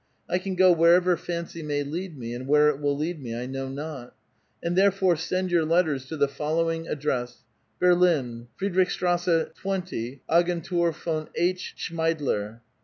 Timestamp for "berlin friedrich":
7.79-8.89